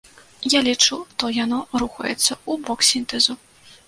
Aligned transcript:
Я 0.51 0.59
лічу, 0.67 0.95
то 1.23 1.29
яно 1.35 1.59
рухаецца 1.81 2.31
ў 2.31 2.53
бок 2.71 2.79
сінтэзу. 2.89 3.37